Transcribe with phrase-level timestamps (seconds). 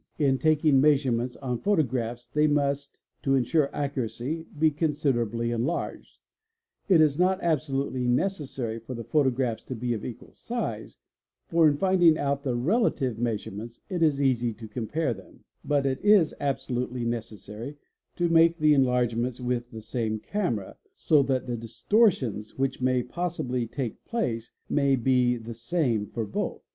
[0.17, 6.17] In ~ taking measurements on photographs, they must, to ensure accuracy,, considerably enlarged.
[6.89, 10.97] It is not absolutely necessary for the photographs to be of equal size,
[11.45, 16.01] for in finding out the relative measurements it 1s easy to compare them; but it
[16.03, 17.77] is absolutely necessary
[18.15, 23.03] to make the enlarge ments with the same camera so that the distortions which may
[23.03, 26.63] possibly take place may be the same for both.